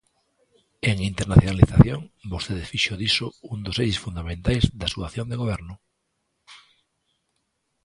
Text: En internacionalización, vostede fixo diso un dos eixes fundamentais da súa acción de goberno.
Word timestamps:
En 0.89 0.95
internacionalización, 1.11 1.99
vostede 2.33 2.69
fixo 2.71 2.93
diso 3.03 3.27
un 3.53 3.59
dos 3.65 3.77
eixes 3.83 4.03
fundamentais 4.05 4.63
da 4.79 4.87
súa 4.93 5.05
acción 5.07 5.27
de 5.29 5.39
goberno. 5.41 5.75